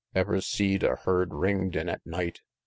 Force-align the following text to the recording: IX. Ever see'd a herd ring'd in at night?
IX. 0.15 0.19
Ever 0.19 0.41
see'd 0.41 0.81
a 0.81 0.95
herd 0.95 1.31
ring'd 1.31 1.75
in 1.75 1.87
at 1.87 2.03
night? 2.07 2.39